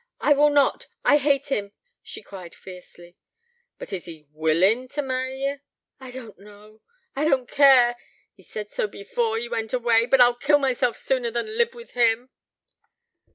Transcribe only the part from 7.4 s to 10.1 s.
care... he said so before he went away...